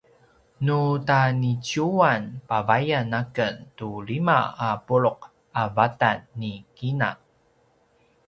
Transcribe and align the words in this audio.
nu 0.65 0.79
taniciyuwan 1.07 2.23
pavayan 2.49 3.09
aken 3.21 3.55
tu 3.77 3.89
lima 4.09 4.37
a 4.67 4.69
puluq 4.85 5.19
a 5.61 5.63
vatan 5.75 6.17
ni 6.39 6.51
kina 6.77 7.09